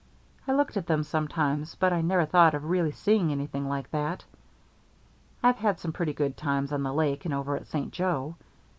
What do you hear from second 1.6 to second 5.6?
but I never thought of really seeing anything like that. I've